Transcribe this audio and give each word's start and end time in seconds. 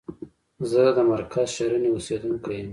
زه 0.71 0.81
د 0.97 0.99
مرکز 1.13 1.47
شرنی 1.55 1.89
اوسیدونکی 1.93 2.51
یم. 2.57 2.69